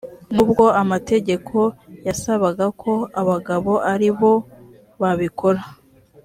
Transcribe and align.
n’ubwo 0.33 0.65
amategeko 0.81 1.57
yasabaga 2.07 2.65
ko 2.81 2.93
abagabo 3.21 3.71
ari 3.93 4.09
bo 4.17 4.33
babikora 5.01 5.61